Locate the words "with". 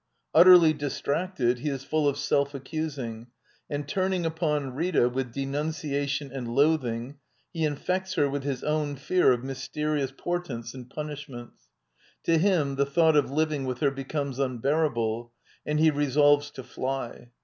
5.09-5.31, 8.27-8.41, 13.65-13.79